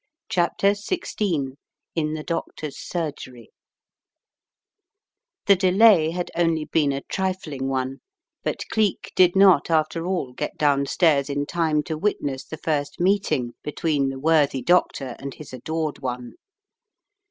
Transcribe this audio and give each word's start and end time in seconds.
CHAPTER 0.29 0.71
XVI 0.71 1.57
IN 1.93 2.15
THE 2.15 2.23
DOCTORS 2.23 2.75
SURGERY 2.75 3.51
THE 5.45 5.55
delay 5.55 6.09
had 6.09 6.31
only 6.35 6.65
been 6.65 6.91
a 6.91 7.01
trifling 7.03 7.67
one, 7.67 7.99
but 8.41 8.63
Geek 8.71 9.11
did 9.15 9.35
not, 9.35 9.69
alter 9.69 10.07
all, 10.07 10.33
get 10.33 10.57
downstairs 10.57 11.29
m 11.29 11.45
time 11.45 11.83
to 11.83 11.99
witness 11.99 12.43
the 12.43 12.57
first 12.57 12.99
meeting 12.99 13.53
between 13.61 14.09
the 14.09 14.17
worthy 14.17 14.63
doctor 14.63 15.15
and 15.19 15.35
his 15.35 15.53
adored 15.53 15.99
one. 15.99 16.33